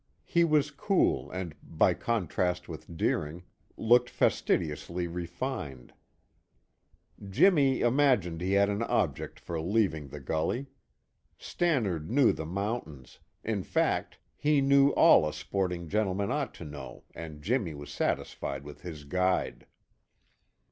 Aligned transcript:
He 0.25 0.43
was 0.43 0.71
cool 0.71 1.29
and, 1.29 1.53
by 1.61 1.93
contrast 1.93 2.67
with 2.67 2.97
Deering, 2.97 3.43
looked 3.77 4.09
fastidiously 4.09 5.05
refined. 5.05 5.93
Jimmy 7.29 7.81
imagined 7.81 8.41
he 8.41 8.53
had 8.53 8.67
an 8.67 8.81
object 8.81 9.39
for 9.39 9.61
leaving 9.61 10.07
the 10.07 10.19
gully. 10.19 10.65
Stannard 11.37 12.09
knew 12.09 12.31
the 12.33 12.47
mountains; 12.47 13.19
in 13.43 13.61
fact, 13.61 14.17
he 14.35 14.59
knew 14.59 14.89
all 14.93 15.29
a 15.29 15.33
sporting 15.33 15.87
gentleman 15.87 16.31
ought 16.31 16.55
to 16.55 16.65
know 16.65 17.03
and 17.13 17.43
Jimmy 17.43 17.75
was 17.75 17.91
satisfied 17.91 18.63
with 18.63 18.81
his 18.81 19.03
guide. 19.03 19.67